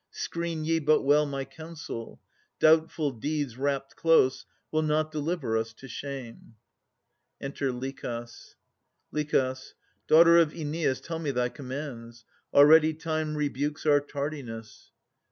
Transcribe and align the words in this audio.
Screen 0.09 0.65
ye 0.65 0.79
but 0.79 1.03
well 1.03 1.27
my 1.27 1.45
counsel. 1.45 2.19
Doubtful 2.59 3.11
deeds, 3.11 3.55
Wrapt 3.55 3.95
close, 3.95 4.47
will 4.71 4.81
not 4.81 5.11
deliver 5.11 5.55
us 5.55 5.73
to 5.73 5.87
shame. 5.87 6.55
Enter 7.39 7.71
LICHAS. 7.71 8.55
LICH. 9.11 9.75
Daughter 10.07 10.37
of 10.39 10.53
Oeneus, 10.55 11.01
tell 11.01 11.19
me 11.19 11.29
thy 11.29 11.49
commands. 11.49 12.25
Already 12.51 12.95
time 12.95 13.35
rebukes 13.37 13.85
our 13.85 13.99
tardiness. 14.01 14.89